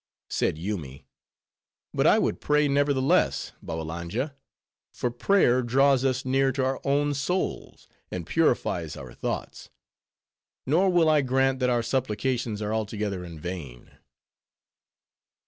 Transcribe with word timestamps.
Said 0.31 0.57
Yoomy, 0.57 1.05
"But 1.93 2.07
I 2.07 2.17
would 2.17 2.41
pray, 2.41 2.67
nevertheless, 2.67 3.51
Babbalanja; 3.61 4.33
for 4.95 5.11
prayer 5.11 5.61
draws 5.61 6.03
us 6.03 6.25
near 6.25 6.51
to 6.53 6.65
our 6.65 6.81
own 6.83 7.13
souls, 7.13 7.87
and 8.09 8.25
purifies 8.25 8.97
our 8.97 9.13
thoughts. 9.13 9.69
Nor 10.65 10.89
will 10.89 11.07
I 11.07 11.21
grant 11.21 11.59
that 11.59 11.69
our 11.69 11.83
supplications 11.83 12.63
are 12.63 12.73
altogether 12.73 13.23
in 13.23 13.39
vain." 13.39 13.91